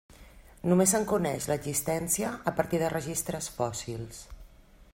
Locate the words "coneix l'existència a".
1.11-2.53